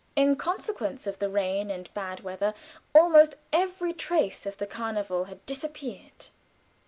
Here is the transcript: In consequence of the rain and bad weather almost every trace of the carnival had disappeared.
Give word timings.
In 0.15 0.35
consequence 0.35 1.05
of 1.05 1.19
the 1.19 1.29
rain 1.29 1.69
and 1.69 1.93
bad 1.93 2.21
weather 2.21 2.55
almost 2.91 3.35
every 3.53 3.93
trace 3.93 4.47
of 4.47 4.57
the 4.57 4.65
carnival 4.65 5.25
had 5.25 5.45
disappeared. 5.45 6.29